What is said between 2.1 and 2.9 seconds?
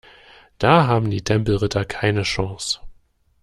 Chance.